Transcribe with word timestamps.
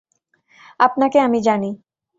আপনাকে 0.79 1.17
আমি 1.19 1.39
জানি। 1.41 1.69